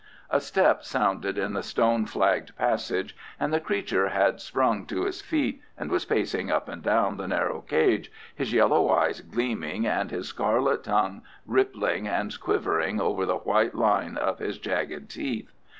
[0.31, 5.21] A step sounded in the stone flagged passage, and the creature had sprung to his
[5.21, 10.09] feet, and was pacing up and down the narrow cage, his yellow eyes gleaming, and
[10.09, 15.51] his scarlet tongue rippling and quivering over the white line of his jagged teeth.